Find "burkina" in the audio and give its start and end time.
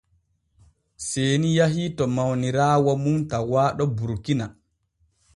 3.95-4.45